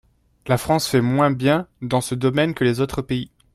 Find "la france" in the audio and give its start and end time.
0.47-0.87